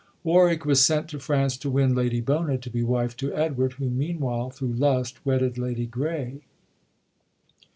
[0.23, 3.87] Warwick was sent to France to win Lady Bona to be wife to Edward, who
[3.91, 6.41] meanwhile, thru lust, wedded Lady Grey.